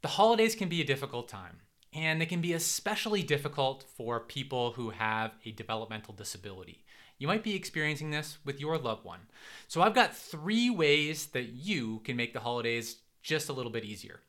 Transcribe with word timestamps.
The 0.00 0.08
holidays 0.08 0.54
can 0.54 0.68
be 0.68 0.80
a 0.80 0.84
difficult 0.84 1.28
time, 1.28 1.58
and 1.92 2.20
they 2.20 2.26
can 2.26 2.40
be 2.40 2.52
especially 2.52 3.20
difficult 3.24 3.84
for 3.96 4.20
people 4.20 4.70
who 4.72 4.90
have 4.90 5.32
a 5.44 5.50
developmental 5.50 6.14
disability. 6.14 6.84
You 7.18 7.26
might 7.26 7.42
be 7.42 7.56
experiencing 7.56 8.12
this 8.12 8.38
with 8.44 8.60
your 8.60 8.78
loved 8.78 9.04
one. 9.04 9.22
So, 9.66 9.82
I've 9.82 9.96
got 9.96 10.16
three 10.16 10.70
ways 10.70 11.26
that 11.26 11.48
you 11.48 11.98
can 12.04 12.14
make 12.14 12.32
the 12.32 12.38
holidays 12.38 12.98
just 13.24 13.48
a 13.48 13.52
little 13.52 13.72
bit 13.72 13.84
easier. 13.84 14.20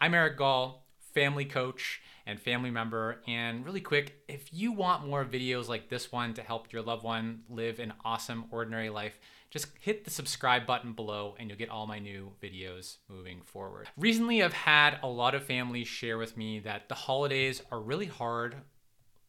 I'm 0.00 0.14
Eric 0.14 0.38
Goll, 0.38 0.84
family 1.12 1.44
coach 1.44 2.00
and 2.28 2.38
family 2.38 2.70
member. 2.70 3.22
And 3.26 3.64
really 3.64 3.80
quick, 3.80 4.22
if 4.28 4.52
you 4.52 4.70
want 4.70 5.06
more 5.06 5.24
videos 5.24 5.66
like 5.66 5.88
this 5.88 6.12
one 6.12 6.34
to 6.34 6.42
help 6.42 6.72
your 6.72 6.82
loved 6.82 7.02
one 7.02 7.40
live 7.48 7.80
an 7.80 7.94
awesome, 8.04 8.44
ordinary 8.50 8.90
life, 8.90 9.18
just 9.50 9.68
hit 9.80 10.04
the 10.04 10.10
subscribe 10.10 10.66
button 10.66 10.92
below 10.92 11.34
and 11.38 11.48
you'll 11.48 11.58
get 11.58 11.70
all 11.70 11.86
my 11.86 11.98
new 11.98 12.30
videos 12.42 12.98
moving 13.08 13.40
forward. 13.40 13.88
Recently, 13.96 14.42
I've 14.42 14.52
had 14.52 14.98
a 15.02 15.08
lot 15.08 15.34
of 15.34 15.42
families 15.42 15.88
share 15.88 16.18
with 16.18 16.36
me 16.36 16.58
that 16.60 16.90
the 16.90 16.94
holidays 16.94 17.62
are 17.72 17.80
really 17.80 18.06
hard 18.06 18.56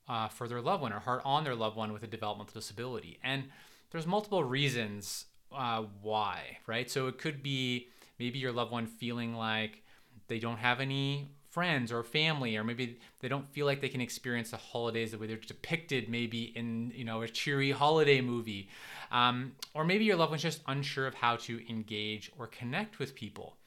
uh, 0.09 0.27
for 0.27 0.49
their 0.49 0.59
loved 0.59 0.81
one 0.81 0.91
or 0.91 0.99
hard 0.99 1.21
on 1.23 1.45
their 1.45 1.55
loved 1.55 1.77
one 1.77 1.93
with 1.93 2.03
a 2.03 2.07
developmental 2.07 2.59
disability. 2.59 3.17
And 3.23 3.45
there's 3.91 4.05
multiple 4.05 4.43
reasons 4.43 5.25
uh, 5.55 5.83
why, 6.01 6.57
right? 6.67 6.91
So 6.91 7.07
it 7.07 7.17
could 7.17 7.41
be 7.41 7.87
maybe 8.19 8.39
your 8.39 8.51
loved 8.51 8.73
one 8.73 8.87
feeling 8.87 9.35
like 9.35 9.83
they 10.27 10.39
don't 10.39 10.57
have 10.57 10.81
any 10.81 11.31
friends 11.49 11.91
or 11.91 12.03
family 12.03 12.55
or 12.55 12.63
maybe 12.63 12.99
they 13.19 13.27
don't 13.27 13.49
feel 13.51 13.65
like 13.65 13.81
they 13.81 13.89
can 13.89 14.01
experience 14.01 14.51
the 14.51 14.57
holidays 14.57 15.11
the 15.11 15.17
way 15.17 15.27
they're 15.27 15.37
depicted 15.37 16.07
maybe 16.07 16.43
in 16.55 16.91
you 16.95 17.03
know 17.03 17.21
a 17.21 17.27
cheery 17.27 17.71
holiday 17.71 18.21
movie. 18.21 18.69
Um, 19.11 19.53
or 19.73 19.83
maybe 19.83 20.05
your 20.05 20.15
loved 20.15 20.31
one's 20.31 20.43
just 20.43 20.61
unsure 20.67 21.07
of 21.07 21.15
how 21.15 21.37
to 21.37 21.69
engage 21.69 22.31
or 22.37 22.47
connect 22.47 22.99
with 22.99 23.15
people. 23.15 23.57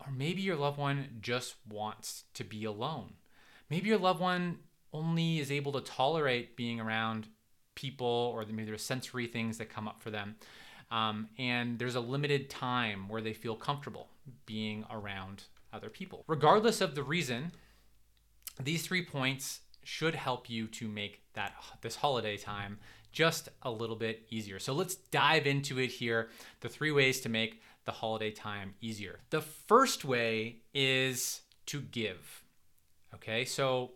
Or 0.00 0.10
maybe 0.10 0.42
your 0.42 0.56
loved 0.56 0.78
one 0.78 1.18
just 1.20 1.56
wants 1.68 2.24
to 2.34 2.44
be 2.44 2.64
alone. 2.64 3.12
Maybe 3.68 3.88
your 3.88 3.98
loved 3.98 4.20
one 4.20 4.58
only 4.92 5.38
is 5.38 5.52
able 5.52 5.72
to 5.72 5.80
tolerate 5.80 6.56
being 6.56 6.80
around 6.80 7.28
people 7.74 8.32
or 8.34 8.44
maybe 8.46 8.64
there's 8.64 8.82
sensory 8.82 9.26
things 9.26 9.58
that 9.58 9.68
come 9.68 9.86
up 9.86 10.02
for 10.02 10.10
them. 10.10 10.36
Um, 10.90 11.28
and 11.38 11.78
there's 11.78 11.94
a 11.94 12.00
limited 12.00 12.50
time 12.50 13.08
where 13.08 13.22
they 13.22 13.32
feel 13.32 13.56
comfortable 13.56 14.08
being 14.44 14.84
around 14.90 15.44
other 15.72 15.88
people. 15.88 16.24
Regardless 16.26 16.80
of 16.80 16.94
the 16.94 17.02
reason, 17.02 17.52
these 18.60 18.82
three 18.86 19.04
points 19.04 19.60
should 19.84 20.14
help 20.14 20.48
you 20.48 20.66
to 20.68 20.88
make 20.88 21.22
that 21.34 21.54
this 21.80 21.96
holiday 21.96 22.36
time 22.36 22.78
just 23.10 23.48
a 23.62 23.70
little 23.70 23.96
bit 23.96 24.26
easier. 24.30 24.58
So 24.58 24.72
let's 24.72 24.94
dive 24.94 25.46
into 25.46 25.78
it 25.78 25.88
here. 25.88 26.30
The 26.60 26.68
three 26.68 26.90
ways 26.90 27.20
to 27.22 27.28
make 27.28 27.60
the 27.84 27.92
holiday 27.92 28.30
time 28.30 28.74
easier. 28.80 29.20
The 29.30 29.40
first 29.40 30.04
way 30.04 30.58
is 30.72 31.42
to 31.66 31.80
give. 31.80 32.42
Okay, 33.14 33.44
so 33.44 33.92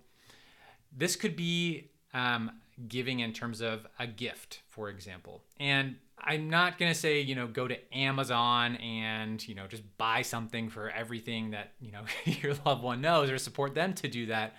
this 0.95 1.17
could 1.17 1.37
be 1.37 1.91
um, 2.13 2.51
giving 2.89 3.21
in 3.21 3.33
terms 3.33 3.61
of 3.61 3.87
a 3.99 4.07
gift, 4.07 4.61
for 4.69 4.91
example. 4.91 5.43
And 5.59 5.97
I'm 6.19 6.51
not 6.51 6.79
going 6.79 6.93
to 6.93 6.99
say, 6.99 7.21
you 7.21 7.35
know, 7.35 7.47
go 7.47 7.69
to 7.69 7.77
Amazon 7.95 8.77
and, 8.77 9.47
you 9.47 9.55
know, 9.55 9.67
just 9.67 9.83
buy 9.99 10.23
something 10.23 10.69
for 10.69 10.91
everything 10.91 11.51
that, 11.51 11.73
you 11.81 11.93
know, 11.93 12.03
your 12.25 12.55
loved 12.65 12.83
one 12.83 13.01
knows 13.01 13.31
or 13.31 13.39
support 13.39 13.75
them 13.75 13.93
to 13.95 14.09
do 14.09 14.27
that. 14.27 14.57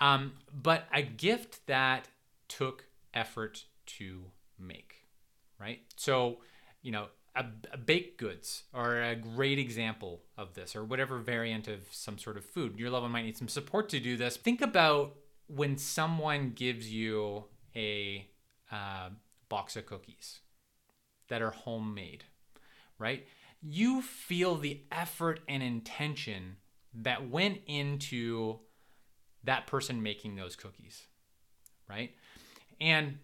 Um, 0.00 0.32
but 0.52 0.86
a 0.92 1.02
gift 1.02 1.66
that 1.66 2.08
took 2.48 2.86
effort 3.14 3.64
to 3.86 4.24
make, 4.58 5.06
right? 5.60 5.80
So, 5.96 6.38
you 6.82 6.92
know, 6.92 7.06
a, 7.34 7.44
a 7.72 7.76
baked 7.76 8.18
goods 8.18 8.64
are 8.72 9.02
a 9.02 9.14
great 9.14 9.58
example 9.58 10.22
of 10.38 10.54
this, 10.54 10.74
or 10.74 10.84
whatever 10.84 11.18
variant 11.18 11.68
of 11.68 11.80
some 11.90 12.18
sort 12.18 12.36
of 12.36 12.44
food. 12.44 12.78
Your 12.78 12.90
loved 12.90 13.02
one 13.02 13.12
might 13.12 13.24
need 13.24 13.36
some 13.36 13.48
support 13.48 13.88
to 13.90 14.00
do 14.00 14.16
this. 14.16 14.36
Think 14.36 14.62
about 14.62 15.14
when 15.46 15.76
someone 15.76 16.52
gives 16.54 16.90
you 16.90 17.44
a 17.74 18.26
uh, 18.72 19.10
box 19.48 19.76
of 19.76 19.86
cookies 19.86 20.40
that 21.28 21.42
are 21.42 21.50
homemade, 21.50 22.24
right? 22.98 23.26
You 23.62 24.02
feel 24.02 24.56
the 24.56 24.82
effort 24.92 25.40
and 25.48 25.62
intention 25.62 26.56
that 26.94 27.28
went 27.28 27.58
into 27.66 28.60
that 29.44 29.66
person 29.66 30.02
making 30.02 30.36
those 30.36 30.56
cookies, 30.56 31.06
right? 31.88 32.12
And 32.80 33.18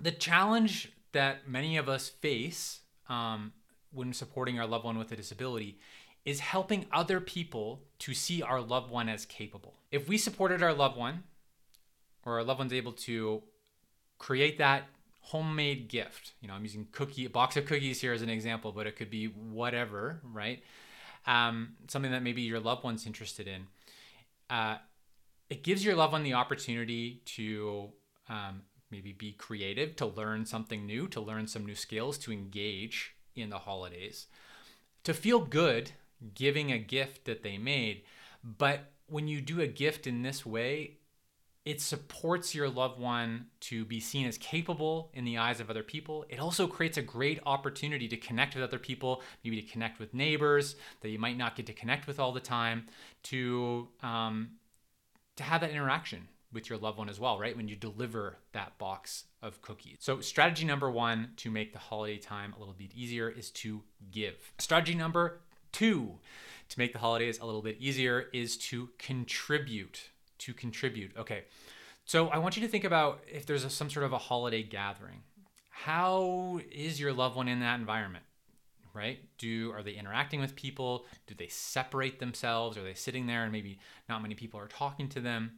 the 0.00 0.12
challenge 0.12 0.92
that 1.12 1.48
many 1.48 1.76
of 1.76 1.88
us 1.88 2.08
face 2.08 2.80
um, 3.08 3.52
when 3.92 4.12
supporting 4.12 4.58
our 4.58 4.66
loved 4.66 4.84
one 4.84 4.98
with 4.98 5.12
a 5.12 5.16
disability 5.16 5.78
is 6.24 6.40
helping 6.40 6.86
other 6.92 7.20
people 7.20 7.82
to 8.00 8.12
see 8.12 8.42
our 8.42 8.60
loved 8.60 8.90
one 8.90 9.08
as 9.08 9.24
capable. 9.24 9.74
If 9.90 10.08
we 10.08 10.18
supported 10.18 10.62
our 10.62 10.74
loved 10.74 10.96
one, 10.96 11.22
or 12.24 12.38
our 12.38 12.44
loved 12.44 12.58
one's 12.58 12.72
able 12.72 12.92
to 12.92 13.42
create 14.18 14.58
that 14.58 14.88
homemade 15.26 15.88
gift. 15.88 16.34
You 16.40 16.46
know, 16.46 16.54
I'm 16.54 16.62
using 16.62 16.86
cookie 16.92 17.24
a 17.24 17.30
box 17.30 17.56
of 17.56 17.66
cookies 17.66 18.00
here 18.00 18.12
as 18.12 18.22
an 18.22 18.28
example, 18.28 18.70
but 18.70 18.86
it 18.86 18.94
could 18.94 19.10
be 19.10 19.26
whatever, 19.26 20.20
right? 20.22 20.62
Um, 21.26 21.74
something 21.88 22.12
that 22.12 22.22
maybe 22.22 22.42
your 22.42 22.60
loved 22.60 22.84
one's 22.84 23.06
interested 23.06 23.48
in. 23.48 23.66
Uh, 24.48 24.76
it 25.50 25.64
gives 25.64 25.84
your 25.84 25.96
loved 25.96 26.12
one 26.12 26.22
the 26.22 26.34
opportunity 26.34 27.22
to 27.24 27.90
um, 28.28 28.62
maybe 28.92 29.12
be 29.12 29.32
creative, 29.32 29.96
to 29.96 30.06
learn 30.06 30.46
something 30.46 30.86
new, 30.86 31.08
to 31.08 31.20
learn 31.20 31.48
some 31.48 31.66
new 31.66 31.74
skills, 31.74 32.18
to 32.18 32.32
engage 32.32 33.16
in 33.34 33.50
the 33.50 33.58
holidays, 33.58 34.28
to 35.02 35.12
feel 35.12 35.40
good 35.40 35.90
giving 36.34 36.70
a 36.70 36.78
gift 36.78 37.24
that 37.24 37.42
they 37.42 37.58
made. 37.58 38.02
But 38.44 38.92
when 39.08 39.26
you 39.26 39.40
do 39.40 39.60
a 39.60 39.66
gift 39.66 40.06
in 40.06 40.22
this 40.22 40.46
way, 40.46 40.98
it 41.66 41.80
supports 41.80 42.54
your 42.54 42.70
loved 42.70 43.00
one 43.00 43.46
to 43.58 43.84
be 43.84 43.98
seen 43.98 44.26
as 44.26 44.38
capable 44.38 45.10
in 45.12 45.24
the 45.24 45.36
eyes 45.36 45.58
of 45.58 45.68
other 45.68 45.82
people. 45.82 46.24
It 46.28 46.38
also 46.38 46.68
creates 46.68 46.96
a 46.96 47.02
great 47.02 47.40
opportunity 47.44 48.06
to 48.06 48.16
connect 48.16 48.54
with 48.54 48.62
other 48.62 48.78
people, 48.78 49.20
maybe 49.42 49.60
to 49.60 49.68
connect 49.68 49.98
with 49.98 50.14
neighbors 50.14 50.76
that 51.00 51.08
you 51.08 51.18
might 51.18 51.36
not 51.36 51.56
get 51.56 51.66
to 51.66 51.72
connect 51.72 52.06
with 52.06 52.20
all 52.20 52.30
the 52.32 52.40
time, 52.40 52.86
to 53.24 53.88
um, 54.02 54.50
to 55.34 55.42
have 55.42 55.60
that 55.60 55.70
interaction 55.70 56.28
with 56.52 56.70
your 56.70 56.78
loved 56.78 56.98
one 56.98 57.08
as 57.08 57.18
well, 57.18 57.38
right? 57.38 57.56
When 57.56 57.66
you 57.66 57.74
deliver 57.74 58.38
that 58.52 58.78
box 58.78 59.24
of 59.42 59.60
cookies. 59.60 59.98
So, 59.98 60.20
strategy 60.20 60.64
number 60.64 60.88
one 60.88 61.30
to 61.38 61.50
make 61.50 61.72
the 61.72 61.80
holiday 61.80 62.16
time 62.16 62.54
a 62.56 62.60
little 62.60 62.74
bit 62.74 62.92
easier 62.94 63.28
is 63.28 63.50
to 63.50 63.82
give. 64.12 64.52
Strategy 64.58 64.94
number 64.94 65.40
two 65.72 66.20
to 66.68 66.78
make 66.78 66.92
the 66.92 67.00
holidays 67.00 67.40
a 67.40 67.44
little 67.44 67.60
bit 67.60 67.76
easier 67.80 68.26
is 68.32 68.56
to 68.56 68.90
contribute 68.98 70.10
to 70.38 70.54
contribute. 70.54 71.16
Okay. 71.16 71.44
So 72.04 72.28
I 72.28 72.38
want 72.38 72.56
you 72.56 72.62
to 72.62 72.68
think 72.68 72.84
about 72.84 73.20
if 73.30 73.46
there's 73.46 73.64
a, 73.64 73.70
some 73.70 73.90
sort 73.90 74.06
of 74.06 74.12
a 74.12 74.18
holiday 74.18 74.62
gathering. 74.62 75.22
How 75.70 76.60
is 76.70 77.00
your 77.00 77.12
loved 77.12 77.36
one 77.36 77.48
in 77.48 77.60
that 77.60 77.78
environment? 77.78 78.24
Right? 78.94 79.18
Do 79.36 79.72
are 79.72 79.82
they 79.82 79.92
interacting 79.92 80.40
with 80.40 80.56
people? 80.56 81.04
Do 81.26 81.34
they 81.34 81.48
separate 81.48 82.18
themselves? 82.18 82.78
Are 82.78 82.82
they 82.82 82.94
sitting 82.94 83.26
there 83.26 83.42
and 83.42 83.52
maybe 83.52 83.78
not 84.08 84.22
many 84.22 84.34
people 84.34 84.58
are 84.58 84.68
talking 84.68 85.08
to 85.10 85.20
them? 85.20 85.52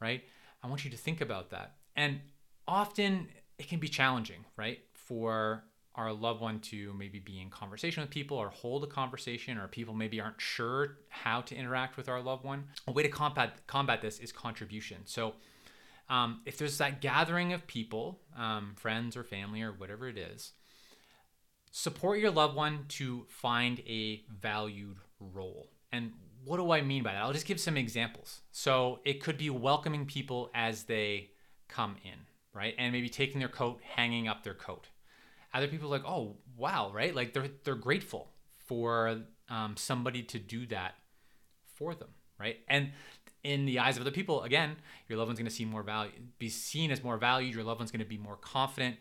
Right? 0.00 0.22
I 0.62 0.68
want 0.68 0.84
you 0.84 0.90
to 0.90 0.96
think 0.96 1.20
about 1.20 1.50
that. 1.50 1.74
And 1.96 2.20
often 2.68 3.28
it 3.58 3.68
can 3.68 3.80
be 3.80 3.88
challenging, 3.88 4.44
right? 4.56 4.78
For 4.94 5.64
our 5.98 6.12
loved 6.12 6.40
one 6.40 6.60
to 6.60 6.94
maybe 6.94 7.18
be 7.18 7.40
in 7.40 7.50
conversation 7.50 8.00
with 8.02 8.10
people 8.10 8.38
or 8.38 8.48
hold 8.48 8.84
a 8.84 8.86
conversation 8.86 9.58
or 9.58 9.66
people 9.66 9.92
maybe 9.92 10.20
aren't 10.20 10.40
sure 10.40 10.98
how 11.08 11.40
to 11.42 11.56
interact 11.56 11.96
with 11.96 12.08
our 12.08 12.22
loved 12.22 12.44
one 12.44 12.64
a 12.86 12.92
way 12.92 13.02
to 13.02 13.08
combat 13.08 13.66
combat 13.66 14.00
this 14.00 14.18
is 14.20 14.32
contribution. 14.32 14.98
So 15.04 15.34
um, 16.08 16.40
if 16.46 16.56
there's 16.56 16.78
that 16.78 17.00
gathering 17.00 17.52
of 17.52 17.66
people 17.66 18.20
um, 18.36 18.74
friends 18.76 19.16
or 19.16 19.24
family 19.24 19.60
or 19.60 19.72
whatever 19.72 20.08
it 20.08 20.16
is 20.16 20.52
support 21.70 22.18
your 22.18 22.30
loved 22.30 22.56
one 22.56 22.86
to 22.88 23.26
find 23.28 23.80
a 23.80 24.22
valued 24.40 24.96
role. 25.20 25.68
And 25.92 26.12
what 26.44 26.56
do 26.56 26.70
i 26.70 26.80
mean 26.80 27.02
by 27.02 27.12
that? 27.12 27.22
I'll 27.22 27.32
just 27.32 27.44
give 27.44 27.60
some 27.60 27.76
examples. 27.76 28.40
So 28.52 29.00
it 29.04 29.20
could 29.22 29.36
be 29.36 29.50
welcoming 29.50 30.06
people 30.06 30.50
as 30.54 30.84
they 30.84 31.30
come 31.68 31.96
in 32.04 32.20
right? 32.58 32.74
And 32.76 32.92
maybe 32.92 33.08
taking 33.08 33.38
their 33.38 33.48
coat 33.48 33.80
hanging 33.82 34.28
up 34.28 34.42
their 34.42 34.54
coat 34.54 34.88
other 35.52 35.68
people 35.68 35.88
like, 35.88 36.04
oh 36.04 36.36
wow, 36.56 36.90
right? 36.92 37.14
Like 37.14 37.32
they're 37.32 37.48
they're 37.64 37.74
grateful 37.74 38.30
for 38.66 39.22
um, 39.48 39.76
somebody 39.76 40.22
to 40.24 40.38
do 40.38 40.66
that 40.66 40.94
for 41.74 41.94
them, 41.94 42.08
right? 42.38 42.58
And 42.68 42.90
in 43.44 43.66
the 43.66 43.78
eyes 43.78 43.96
of 43.96 44.02
other 44.02 44.10
people, 44.10 44.42
again, 44.42 44.76
your 45.08 45.18
loved 45.18 45.28
one's 45.28 45.38
going 45.38 45.48
to 45.48 45.54
see 45.54 45.64
more 45.64 45.82
value, 45.82 46.10
be 46.38 46.48
seen 46.48 46.90
as 46.90 47.02
more 47.02 47.16
valued. 47.16 47.54
Your 47.54 47.64
loved 47.64 47.80
one's 47.80 47.90
going 47.90 48.00
to 48.00 48.06
be 48.06 48.18
more 48.18 48.36
confident, 48.36 48.96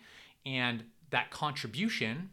and 0.45 0.83
that 1.09 1.31
contribution, 1.31 2.29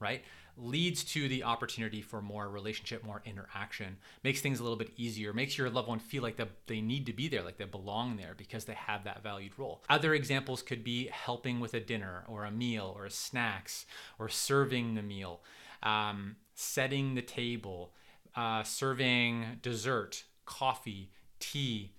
right? 0.00 0.22
Leads 0.56 1.04
to 1.04 1.28
the 1.28 1.42
opportunity 1.44 2.02
for 2.02 2.22
more 2.22 2.48
relationship, 2.48 3.04
more 3.04 3.22
interaction, 3.24 3.96
makes 4.24 4.40
things 4.40 4.58
a 4.58 4.62
little 4.62 4.78
bit 4.78 4.90
easier, 4.96 5.32
makes 5.32 5.58
your 5.58 5.68
loved 5.70 5.88
one 5.88 5.98
feel 5.98 6.22
like 6.22 6.40
they 6.66 6.80
need 6.80 7.06
to 7.06 7.12
be 7.12 7.28
there, 7.28 7.42
like 7.42 7.58
they 7.58 7.64
belong 7.64 8.16
there 8.16 8.34
because 8.36 8.64
they 8.64 8.74
have 8.74 9.04
that 9.04 9.22
valued 9.22 9.52
role. 9.58 9.82
Other 9.88 10.14
examples 10.14 10.62
could 10.62 10.82
be 10.82 11.08
helping 11.08 11.60
with 11.60 11.74
a 11.74 11.80
dinner 11.80 12.24
or 12.26 12.44
a 12.44 12.50
meal 12.50 12.92
or 12.96 13.08
snacks 13.10 13.86
or 14.18 14.28
serving 14.28 14.94
the 14.94 15.02
meal, 15.02 15.42
um, 15.82 16.36
setting 16.54 17.14
the 17.14 17.22
table. 17.22 17.92
uh, 18.36 18.62
serving 18.62 19.58
dessert, 19.62 20.24
coffee, 20.44 21.10
tea, 21.40 21.92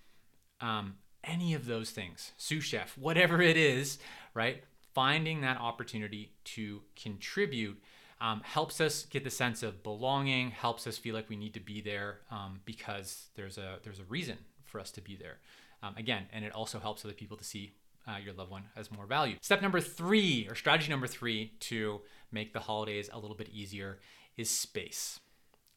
um, 0.60 0.94
any 1.24 1.52
of 1.52 1.66
those 1.66 1.90
things, 1.90 2.32
sous 2.36 2.62
chef, 2.62 2.96
whatever 2.96 3.42
it 3.42 3.56
is, 3.56 3.98
right? 4.34 4.62
Finding 4.94 5.40
that 5.40 5.58
opportunity 5.60 6.32
to 6.44 6.82
contribute 6.94 7.82
um, 8.20 8.40
helps 8.44 8.80
us 8.80 9.04
get 9.04 9.24
the 9.24 9.30
sense 9.30 9.62
of 9.62 9.82
belonging, 9.82 10.50
helps 10.50 10.86
us 10.86 10.98
feel 10.98 11.14
like 11.14 11.28
we 11.28 11.36
need 11.36 11.54
to 11.54 11.60
be 11.60 11.80
there 11.80 12.18
um, 12.30 12.60
because 12.64 13.28
there's 13.36 13.58
a 13.58 13.78
there's 13.82 14.00
a 14.00 14.04
reason 14.04 14.38
for 14.64 14.80
us 14.80 14.90
to 14.92 15.00
be 15.00 15.16
there. 15.16 15.38
Um, 15.82 15.94
again, 15.96 16.24
and 16.32 16.44
it 16.44 16.52
also 16.52 16.80
helps 16.80 17.04
other 17.04 17.14
people 17.14 17.36
to 17.36 17.44
see 17.44 17.72
uh, 18.08 18.16
your 18.16 18.34
loved 18.34 18.50
one 18.50 18.64
as 18.76 18.90
more 18.90 19.06
value. 19.06 19.36
Step 19.40 19.62
number 19.62 19.80
three, 19.80 20.46
or 20.48 20.54
strategy 20.54 20.90
number 20.90 21.06
three, 21.06 21.52
to 21.60 22.00
make 22.32 22.52
the 22.52 22.60
holidays 22.60 23.08
a 23.12 23.18
little 23.18 23.36
bit 23.36 23.48
easier 23.50 23.98
is 24.36 24.50
space. 24.50 25.20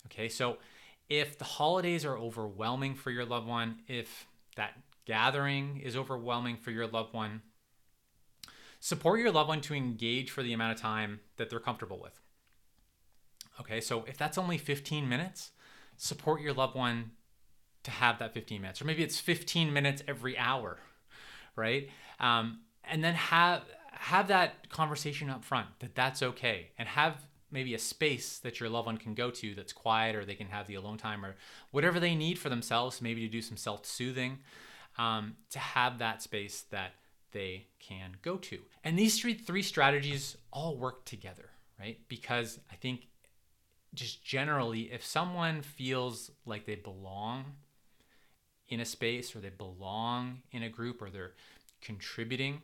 Okay, 0.08 0.30
so 0.30 0.58
if 1.10 1.38
the 1.38 1.46
holidays 1.46 2.06
are 2.06 2.18
overwhelming 2.18 2.96
for 2.96 3.12
your 3.12 3.26
loved 3.26 3.48
one, 3.48 3.80
if 3.88 4.28
that 4.56 4.74
gathering 5.06 5.82
is 5.84 5.96
overwhelming 5.96 6.58
for 6.58 6.72
your 6.72 6.88
loved 6.88 7.14
one, 7.14 7.42
support 8.80 9.20
your 9.20 9.32
loved 9.32 9.50
one 9.50 9.62
to 9.62 9.76
engage 9.76 10.32
for 10.32 10.42
the 10.42 10.54
amount 10.54 10.74
of 10.74 10.80
time 10.80 11.20
that 11.38 11.50
they're 11.50 11.60
comfortable 11.60 12.00
with. 12.02 12.20
Okay, 13.60 13.82
so 13.82 14.06
if 14.08 14.18
that's 14.18 14.38
only 14.38 14.58
15 14.58 15.08
minutes, 15.08 15.52
support 15.98 16.42
your 16.42 16.54
loved 16.54 16.76
one 16.76 17.12
to 17.84 17.92
have 17.92 18.20
that 18.20 18.34
15 18.34 18.62
minutes, 18.62 18.82
or 18.82 18.86
maybe 18.86 19.04
it's 19.04 19.20
15 19.20 19.74
minutes 19.74 20.04
every 20.08 20.38
hour, 20.38 20.80
right? 21.56 21.90
Um, 22.20 22.62
and 22.84 23.04
then 23.04 23.16
have 23.16 23.64
have 23.92 24.30
that 24.30 24.68
conversation 24.70 25.30
up 25.30 25.44
front 25.46 25.68
that 25.80 25.94
that's 25.94 26.24
okay, 26.24 26.72
and 26.78 26.88
have 26.88 27.26
maybe 27.52 27.76
a 27.76 27.80
space 27.80 28.40
that 28.40 28.60
your 28.60 28.70
loved 28.70 28.88
one 28.88 28.98
can 28.98 29.14
go 29.14 29.30
to 29.30 29.54
that's 29.54 29.74
quiet, 29.74 30.16
or 30.16 30.26
they 30.26 30.36
can 30.36 30.48
have 30.48 30.68
the 30.68 30.76
alone 30.76 30.98
time, 30.98 31.24
or 31.26 31.36
whatever 31.72 32.00
they 32.00 32.16
need 32.16 32.40
for 32.40 32.50
themselves, 32.50 33.02
maybe 33.02 33.22
to 33.22 33.28
do 33.28 33.42
some 33.42 33.58
self 33.58 33.86
soothing, 33.86 34.40
um, 34.98 35.36
to 35.50 35.60
have 35.60 36.00
that 36.00 36.22
space 36.22 36.62
that 36.72 36.94
they 37.32 37.68
can 37.80 38.18
go 38.22 38.38
to. 38.38 38.60
And 38.84 38.98
these 38.98 39.20
three 39.20 39.34
three 39.34 39.64
strategies 39.64 40.38
all 40.52 40.78
work 40.78 41.06
together, 41.06 41.50
right? 41.80 42.00
Because 42.08 42.60
I 42.72 42.76
think 42.76 43.08
just 43.94 44.24
generally, 44.24 44.92
if 44.92 45.06
someone 45.06 45.62
feels 45.62 46.32
like 46.46 46.66
they 46.66 46.76
belong 46.76 47.46
in 48.70 48.80
a 48.80 48.86
space 48.86 49.36
or 49.36 49.40
they 49.40 49.50
belong 49.50 50.42
in 50.52 50.64
a 50.64 50.70
group 50.70 51.02
or 51.02 51.10
they're 51.10 51.34
contributing, 51.82 52.62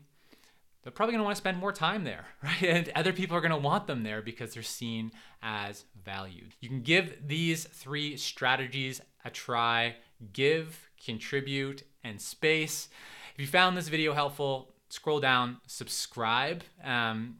they're 0.83 0.91
probably 0.91 1.11
going 1.11 1.19
to 1.19 1.25
want 1.25 1.35
to 1.35 1.41
spend 1.41 1.57
more 1.57 1.73
time 1.73 2.05
there, 2.05 2.25
right? 2.43 2.63
And 2.63 2.91
other 2.95 3.11
people 3.11 3.35
are 3.35 3.41
going 3.41 3.51
to 3.51 3.57
want 3.57 3.87
them 3.87 4.03
there 4.03 4.21
because 4.21 4.53
they're 4.53 4.63
seen 4.63 5.11
as 5.41 5.83
valued. 6.05 6.55
You 6.61 6.69
can 6.69 6.81
give 6.81 7.27
these 7.27 7.65
three 7.65 8.15
strategies 8.15 9.01
a 9.25 9.29
try 9.29 9.95
give, 10.33 10.89
contribute, 11.03 11.83
and 12.03 12.19
space. 12.21 12.89
If 13.35 13.41
you 13.41 13.47
found 13.47 13.77
this 13.77 13.87
video 13.87 14.13
helpful, 14.13 14.73
scroll 14.89 15.19
down, 15.19 15.57
subscribe. 15.67 16.63
Um, 16.83 17.37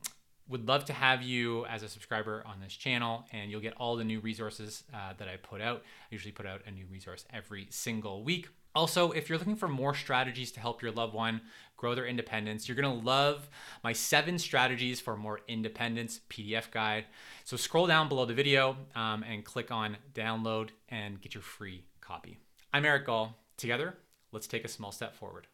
would 0.50 0.68
love 0.68 0.86
to 0.86 0.94
have 0.94 1.22
you 1.22 1.66
as 1.66 1.84
a 1.84 1.90
subscriber 1.90 2.44
on 2.46 2.60
this 2.60 2.74
channel 2.74 3.26
and 3.32 3.52
you'll 3.52 3.62
get 3.62 3.74
all 3.78 3.96
the 3.96 4.04
new 4.04 4.20
resources 4.20 4.84
uh, 4.94 5.14
that 5.18 5.28
I 5.28 5.38
put 5.38 5.62
out. 5.62 5.84
I 5.84 6.08
usually 6.12 6.32
put 6.32 6.46
out 6.46 6.62
a 6.66 6.72
new 6.72 6.86
resource 6.92 7.26
every 7.32 7.68
single 7.70 8.24
week. 8.24 8.48
Also, 8.76 9.12
if 9.12 9.28
you're 9.28 9.40
looking 9.40 9.56
for 9.56 9.68
more 9.68 9.96
strategies 9.96 10.52
to 10.52 10.60
help 10.60 10.82
your 10.82 10.92
loved 10.92 11.14
one 11.14 11.42
grow 11.78 11.96
their 11.96 12.06
independence, 12.06 12.68
you're 12.68 12.76
gonna 12.76 12.94
love 12.94 13.50
my 13.84 13.92
seven 13.92 14.38
strategies 14.38 15.02
for 15.02 15.18
more 15.18 15.40
independence 15.48 16.20
PDF 16.30 16.70
guide. 16.70 17.06
So 17.44 17.58
scroll 17.58 17.88
down 17.88 18.08
below 18.08 18.26
the 18.26 18.36
video 18.36 18.78
um, 18.96 19.24
and 19.24 19.44
click 19.44 19.72
on 19.72 19.98
download 20.14 20.70
and 20.90 21.20
get 21.20 21.34
your 21.34 21.44
free 21.44 21.86
copy. 22.02 22.38
I'm 22.72 22.86
Eric 22.86 23.08
Goll. 23.08 23.36
Together, 23.58 23.96
let's 24.32 24.46
take 24.46 24.64
a 24.64 24.68
small 24.68 24.92
step 24.92 25.16
forward. 25.16 25.48